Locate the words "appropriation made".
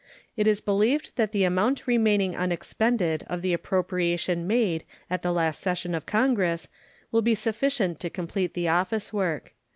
3.53-4.83